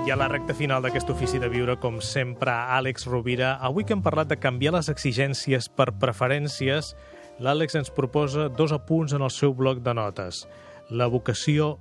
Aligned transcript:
I 0.00 0.10
a 0.10 0.16
la 0.16 0.30
recta 0.32 0.54
final 0.56 0.80
d'aquest 0.80 1.10
ofici 1.12 1.38
de 1.38 1.48
viure, 1.52 1.74
com 1.76 1.98
sempre, 2.00 2.48
Àlex 2.50 3.04
Rovira. 3.04 3.50
Avui 3.60 3.84
que 3.84 3.92
hem 3.92 4.00
parlat 4.00 4.30
de 4.30 4.38
canviar 4.40 4.72
les 4.72 4.88
exigències 4.88 5.68
per 5.68 5.90
preferències, 6.00 6.94
l'Àlex 7.36 7.76
ens 7.76 7.92
proposa 7.92 8.48
dos 8.48 8.72
apunts 8.72 9.12
en 9.12 9.20
el 9.26 9.32
seu 9.34 9.52
bloc 9.54 9.82
de 9.84 9.92
notes. 9.94 10.46
La 10.88 11.06
vocació 11.12 11.74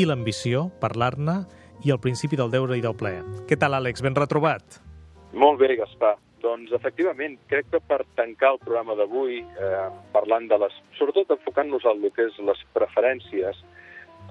i 0.00 0.06
l'ambició, 0.08 0.70
parlar-ne, 0.80 1.42
i 1.84 1.92
el 1.92 2.00
principi 2.00 2.40
del 2.40 2.50
deure 2.52 2.78
i 2.80 2.84
del 2.84 2.96
plaer. 2.96 3.26
Què 3.48 3.60
tal, 3.60 3.76
Àlex? 3.76 4.00
Ben 4.04 4.16
retrobat? 4.16 4.80
Molt 5.36 5.60
bé, 5.60 5.74
Gaspar. 5.80 6.16
Doncs, 6.40 6.72
efectivament, 6.72 7.36
crec 7.52 7.68
que 7.74 7.82
per 7.84 8.00
tancar 8.16 8.54
el 8.54 8.62
programa 8.64 8.96
d'avui, 8.96 9.42
eh, 9.44 9.86
parlant 10.16 10.48
de 10.48 10.56
les... 10.64 10.80
sobretot 10.96 11.36
enfocant-nos 11.36 11.84
al 11.84 12.00
que 12.16 12.24
és 12.30 12.40
les 12.40 12.64
preferències, 12.72 13.60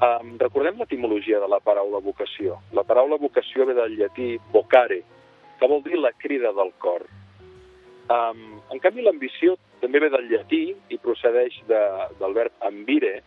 eh, 0.01 0.19
recordem 0.41 0.79
l'etimologia 0.79 1.39
de 1.39 1.47
la 1.51 1.59
paraula 1.63 2.01
vocació. 2.03 2.59
La 2.73 2.83
paraula 2.83 3.19
vocació 3.21 3.65
ve 3.69 3.75
del 3.77 3.97
llatí 3.99 4.37
vocare, 4.53 5.01
que 5.59 5.67
vol 5.67 5.83
dir 5.83 5.99
la 5.99 6.13
crida 6.13 6.53
del 6.55 6.71
cor. 6.79 7.05
Um, 8.09 8.61
en 8.73 8.79
canvi, 8.81 9.03
l'ambició 9.05 9.53
també 9.83 9.99
ve 10.01 10.09
del 10.09 10.29
llatí 10.31 10.63
i 10.89 10.97
procedeix 10.97 11.59
de, 11.69 11.81
del 12.21 12.33
verb 12.33 12.65
ambire, 12.65 13.19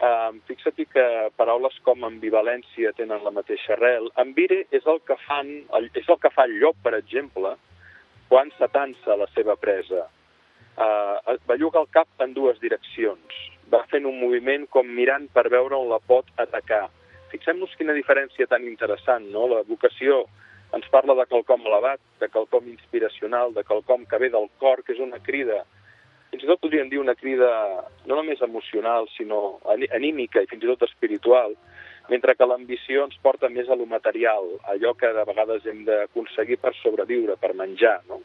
Uh, 0.00 0.32
fixa't 0.48 0.78
que 0.88 1.02
paraules 1.36 1.74
com 1.84 2.06
ambivalència 2.08 2.94
tenen 2.96 3.20
la 3.20 3.32
mateixa 3.36 3.74
arrel. 3.74 4.06
Ambire 4.22 4.62
és 4.72 4.86
el 4.88 5.02
que 5.04 5.12
fan, 5.26 5.50
el, 5.76 5.90
és 5.92 6.08
el 6.08 6.16
que 6.22 6.30
fa 6.32 6.46
el 6.48 6.54
llop, 6.62 6.78
per 6.80 6.94
exemple, 6.96 7.50
quan 8.30 8.48
s'atansa 8.56 9.18
la 9.20 9.28
seva 9.34 9.58
presa. 9.60 10.06
Uh, 10.80 11.36
belluga 11.50 11.82
el 11.82 11.90
cap 11.92 12.08
en 12.24 12.32
dues 12.32 12.56
direccions. 12.64 13.42
Va 13.72 13.84
fent 13.90 14.06
un 14.08 14.18
moviment 14.20 14.66
com 14.74 14.88
mirant 15.00 15.28
per 15.34 15.48
veure 15.52 15.76
on 15.78 15.88
la 15.90 16.00
pot 16.12 16.26
atacar. 16.42 16.88
Fixem-nos 17.30 17.74
quina 17.78 17.94
diferència 17.94 18.48
tan 18.50 18.64
interessant, 18.66 19.28
no? 19.30 19.46
La 19.50 19.62
vocació 19.68 20.24
ens 20.74 20.86
parla 20.90 21.14
de 21.18 21.26
quelcom 21.30 21.66
elevat, 21.66 22.00
de 22.22 22.28
quelcom 22.30 22.66
inspiracional, 22.70 23.54
de 23.54 23.62
quelcom 23.66 24.06
que 24.10 24.18
ve 24.22 24.30
del 24.30 24.48
cor, 24.62 24.82
que 24.86 24.94
és 24.94 25.02
una 25.02 25.22
crida 25.22 25.62
fins 26.30 26.44
i 26.44 26.48
tot 26.48 26.60
podríem 26.62 26.88
dir 26.90 27.00
una 27.02 27.16
crida 27.18 27.50
no 28.06 28.16
només 28.16 28.42
emocional, 28.42 29.08
sinó 29.16 29.58
anímica 29.66 30.42
i 30.42 30.48
fins 30.50 30.62
i 30.64 30.70
tot 30.70 30.86
espiritual, 30.86 31.56
mentre 32.10 32.36
que 32.38 32.46
l'ambició 32.46 33.04
ens 33.06 33.18
porta 33.22 33.50
més 33.50 33.68
a 33.68 33.76
lo 33.78 33.86
material, 33.86 34.46
allò 34.72 34.94
que 34.98 35.10
de 35.14 35.24
vegades 35.26 35.66
hem 35.66 35.82
d'aconseguir 35.88 36.60
per 36.62 36.72
sobreviure, 36.78 37.36
per 37.36 37.52
menjar, 37.58 37.98
no? 38.08 38.20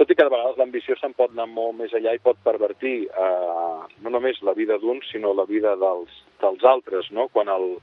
Tot 0.00 0.08
i 0.08 0.14
que 0.16 0.24
de 0.24 0.32
vegades 0.32 0.56
l'ambició 0.56 0.94
se'n 0.96 1.12
pot 1.12 1.34
anar 1.34 1.44
molt 1.52 1.74
més 1.76 1.92
allà 1.92 2.14
i 2.16 2.20
pot 2.24 2.38
pervertir 2.40 2.94
eh, 3.04 3.80
no 4.00 4.12
només 4.14 4.38
la 4.48 4.54
vida 4.56 4.78
d'uns, 4.80 5.04
sinó 5.12 5.34
la 5.36 5.44
vida 5.44 5.74
dels, 5.76 6.14
dels 6.40 6.64
altres, 6.70 7.10
no? 7.12 7.26
quan, 7.34 7.50
el, 7.52 7.74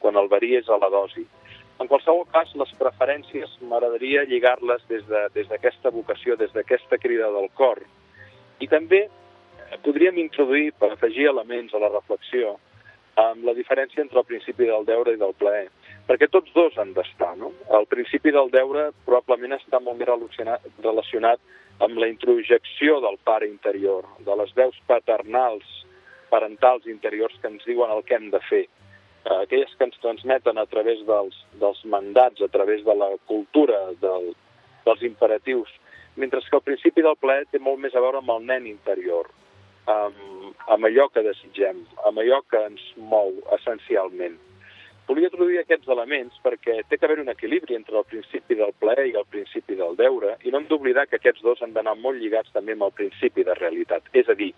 quan 0.00 0.16
el 0.16 0.30
verí 0.32 0.54
és 0.56 0.70
a 0.72 0.78
la 0.80 0.88
dosi. 0.94 1.26
En 1.76 1.90
qualsevol 1.90 2.24
cas, 2.32 2.54
les 2.56 2.72
preferències 2.80 3.52
m'agradaria 3.60 4.24
lligar-les 4.30 4.86
des 4.88 5.04
d'aquesta 5.10 5.90
de, 5.90 5.92
des 5.92 5.98
vocació, 6.00 6.38
des 6.40 6.56
d'aquesta 6.56 6.96
crida 7.04 7.28
del 7.36 7.50
cor, 7.60 7.82
i 8.64 8.70
també 8.72 9.02
eh, 9.04 9.78
podríem 9.84 10.24
introduir, 10.24 10.72
per 10.80 10.94
afegir 10.94 11.28
elements 11.28 11.76
a 11.76 11.84
la 11.84 11.92
reflexió, 11.92 12.56
amb 13.20 13.44
la 13.44 13.52
diferència 13.52 14.00
entre 14.00 14.22
el 14.22 14.30
principi 14.32 14.72
del 14.72 14.88
deure 14.88 15.12
i 15.12 15.20
del 15.20 15.36
plaer, 15.36 15.68
perquè 16.08 16.28
tots 16.32 16.52
dos 16.56 16.76
han 16.80 16.94
d'estar, 16.96 17.34
no? 17.36 17.52
El 17.78 17.86
principi 17.90 18.32
del 18.34 18.50
deure 18.50 18.88
probablement 19.06 19.58
està 19.58 19.80
molt 19.84 20.00
més 20.00 20.08
relacionat, 20.08 21.40
amb 21.84 22.00
la 22.00 22.08
introjecció 22.10 22.98
del 23.04 23.18
pare 23.28 23.46
interior, 23.46 24.06
de 24.26 24.34
les 24.40 24.50
veus 24.56 24.76
paternals, 24.88 25.66
parentals 26.32 26.88
interiors 26.90 27.36
que 27.40 27.50
ens 27.52 27.64
diuen 27.68 27.92
el 27.94 28.02
que 28.08 28.16
hem 28.16 28.30
de 28.32 28.40
fer, 28.48 28.64
eh, 28.66 29.36
aquelles 29.36 29.74
que 29.76 29.86
ens 29.86 30.00
transmeten 30.02 30.58
a 30.58 30.66
través 30.66 31.04
dels, 31.06 31.36
dels 31.60 31.84
mandats, 31.84 32.42
a 32.42 32.48
través 32.48 32.84
de 32.84 32.94
la 32.94 33.12
cultura, 33.30 33.78
del, 34.02 34.32
dels 34.86 35.04
imperatius, 35.06 35.70
mentre 36.16 36.40
que 36.42 36.56
el 36.56 36.66
principi 36.66 37.04
del 37.04 37.16
plaer 37.20 37.46
té 37.52 37.60
molt 37.62 37.78
més 37.84 37.94
a 37.94 38.02
veure 38.02 38.18
amb 38.18 38.34
el 38.34 38.46
nen 38.48 38.66
interior, 38.66 39.30
amb, 39.86 40.18
amb 40.66 40.88
allò 40.88 41.06
que 41.14 41.22
desitgem, 41.22 41.84
amb 42.08 42.18
allò 42.18 42.42
que 42.50 42.64
ens 42.72 42.82
mou 42.96 43.32
essencialment. 43.54 44.36
Volia 45.08 45.30
introduir 45.30 45.62
aquests 45.62 45.88
elements 45.88 46.34
perquè 46.44 46.82
té 46.84 46.98
que 46.98 47.06
haver 47.08 47.22
un 47.22 47.30
equilibri 47.32 47.78
entre 47.78 47.96
el 47.96 48.04
principi 48.10 48.58
del 48.58 48.74
plaer 48.76 49.06
i 49.08 49.14
el 49.16 49.24
principi 49.32 49.78
del 49.78 49.94
deure, 49.96 50.34
i 50.44 50.52
no 50.52 50.60
hem 50.60 50.66
d'oblidar 50.68 51.06
que 51.08 51.16
aquests 51.16 51.40
dos 51.46 51.62
han 51.64 51.72
d'anar 51.72 51.94
molt 51.96 52.20
lligats 52.20 52.52
també 52.52 52.76
amb 52.76 52.84
el 52.90 52.92
principi 52.98 53.46
de 53.48 53.56
realitat. 53.56 54.10
És 54.12 54.28
a 54.28 54.36
dir, 54.36 54.50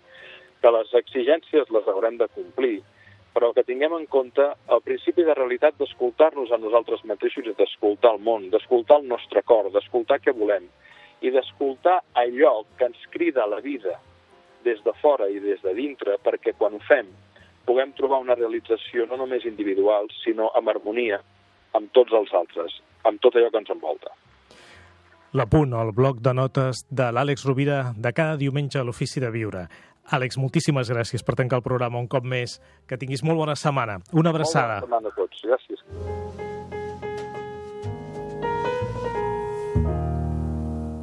que 0.59 0.73
les 0.75 0.91
exigències 0.99 1.71
les 1.71 1.87
haurem 1.87 2.19
de 2.19 2.27
complir, 2.35 2.81
però 3.31 3.53
que 3.55 3.63
tinguem 3.63 3.95
en 3.95 4.05
compte 4.11 4.49
el 4.75 4.83
principi 4.83 5.23
de 5.23 5.37
realitat 5.39 5.79
d'escoltar-nos 5.79 6.51
a 6.51 6.59
nosaltres 6.59 7.07
mateixos 7.07 7.47
i 7.47 7.55
d'escoltar 7.55 8.17
el 8.17 8.23
món, 8.27 8.51
d'escoltar 8.51 8.99
el 8.99 9.07
nostre 9.07 9.47
cor, 9.47 9.71
d'escoltar 9.71 10.19
què 10.19 10.35
volem, 10.35 10.67
i 11.23 11.31
d'escoltar 11.31 12.01
allò 12.27 12.57
que 12.75 12.91
ens 12.91 13.07
crida 13.15 13.47
a 13.47 13.51
la 13.55 13.63
vida 13.63 14.01
des 14.67 14.83
de 14.83 14.99
fora 14.99 15.31
i 15.31 15.39
des 15.39 15.63
de 15.63 15.79
dintre, 15.79 16.19
perquè 16.19 16.59
quan 16.59 16.75
ho 16.75 16.83
fem 16.91 17.07
puguem 17.65 17.93
trobar 17.97 18.21
una 18.23 18.35
realització 18.35 19.05
no 19.09 19.19
només 19.21 19.45
individual, 19.45 20.09
sinó 20.23 20.49
amb 20.57 20.73
harmonia 20.73 21.21
amb 21.77 21.91
tots 21.95 22.13
els 22.13 22.33
altres, 22.35 22.81
amb 23.07 23.21
tot 23.23 23.37
allò 23.37 23.51
que 23.51 23.61
ens 23.63 23.71
envolta. 23.71 24.11
L'apunt 25.31 25.71
al 25.79 25.93
bloc 25.95 26.19
de 26.19 26.33
notes 26.35 26.83
de 26.91 27.07
l'Àlex 27.15 27.45
Rovira 27.47 27.93
de 27.95 28.11
cada 28.11 28.35
diumenge 28.35 28.81
a 28.81 28.83
l'Ofici 28.83 29.23
de 29.23 29.31
Viure. 29.31 29.65
Àlex, 30.11 30.35
moltíssimes 30.41 30.91
gràcies 30.91 31.23
per 31.23 31.37
tancar 31.39 31.61
el 31.61 31.67
programa 31.67 32.01
un 32.03 32.11
cop 32.11 32.27
més. 32.27 32.59
Que 32.87 32.99
tinguis 32.99 33.23
molt 33.23 33.39
bona 33.39 33.55
setmana. 33.55 34.01
Una 34.11 34.35
abraçada. 34.35 34.81
Molt 34.81 34.91
bona 34.91 34.99
setmana 34.99 35.13
a 35.15 35.19
tots. 35.21 35.45
Gràcies. 35.47 36.49